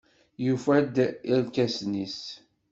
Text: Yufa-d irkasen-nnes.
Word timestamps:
Yufa-d 0.45 0.95
irkasen-nnes. 1.33 2.19